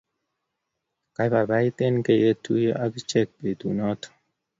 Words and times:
Kibaibait 1.15 1.77
eng 1.85 1.99
kiyetuyo 2.05 2.71
ak 2.83 2.93
ichek 3.01 3.29
betu 3.41 3.67
noto. 3.77 4.09